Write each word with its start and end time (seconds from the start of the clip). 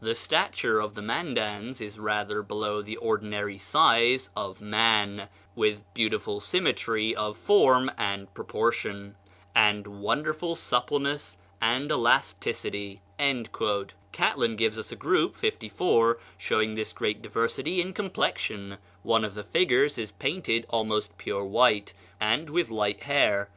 "The 0.00 0.14
stature 0.14 0.78
of 0.78 0.94
the 0.94 1.02
Mandans 1.02 1.80
is 1.80 1.98
rather 1.98 2.40
below 2.40 2.82
the 2.82 2.96
ordinary 2.98 3.58
size 3.58 4.30
of 4.36 4.60
man, 4.60 5.28
with 5.56 5.82
beautiful 5.92 6.38
symmetry 6.38 7.16
of 7.16 7.36
form 7.36 7.90
and 7.98 8.32
proportion, 8.32 9.16
and 9.56 9.84
wonderful 10.00 10.54
suppleness 10.54 11.36
and 11.60 11.90
elasticity." 11.90 13.00
Catlin 14.12 14.54
gives 14.54 14.92
a 14.92 14.94
group 14.94 15.34
(54) 15.34 16.20
showing 16.38 16.74
this 16.76 16.92
great 16.92 17.20
diversity 17.20 17.80
in 17.80 17.92
complexion: 17.92 18.78
one 19.02 19.24
of 19.24 19.34
the 19.34 19.42
figures 19.42 19.98
is 19.98 20.12
painted 20.12 20.64
almost 20.68 21.18
pure 21.18 21.42
white, 21.44 21.92
and 22.20 22.50
with 22.50 22.70
light 22.70 23.00
hair. 23.00 23.44